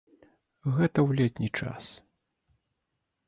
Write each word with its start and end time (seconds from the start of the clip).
Гэта 0.77 0.97
ў 1.07 1.19
летні 1.19 1.49
час. 1.61 1.85